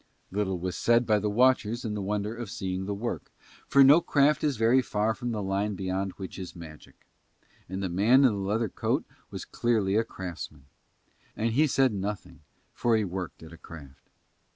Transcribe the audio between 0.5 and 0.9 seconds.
was